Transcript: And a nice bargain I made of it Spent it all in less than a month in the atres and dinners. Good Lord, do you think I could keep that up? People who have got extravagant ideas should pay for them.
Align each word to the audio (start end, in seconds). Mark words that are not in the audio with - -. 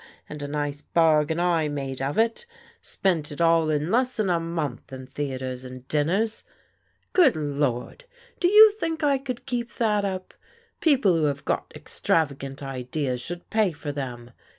And 0.27 0.41
a 0.41 0.47
nice 0.47 0.81
bargain 0.81 1.39
I 1.39 1.67
made 1.67 2.01
of 2.01 2.17
it 2.17 2.47
Spent 2.81 3.31
it 3.31 3.39
all 3.39 3.69
in 3.69 3.91
less 3.91 4.17
than 4.17 4.31
a 4.31 4.39
month 4.39 4.91
in 4.91 5.07
the 5.13 5.31
atres 5.31 5.63
and 5.63 5.87
dinners. 5.87 6.43
Good 7.13 7.35
Lord, 7.35 8.05
do 8.39 8.47
you 8.47 8.71
think 8.71 9.03
I 9.03 9.19
could 9.19 9.45
keep 9.45 9.71
that 9.75 10.03
up? 10.03 10.33
People 10.79 11.15
who 11.17 11.25
have 11.25 11.45
got 11.45 11.71
extravagant 11.75 12.63
ideas 12.63 13.21
should 13.21 13.51
pay 13.51 13.73
for 13.73 13.91
them. 13.91 14.31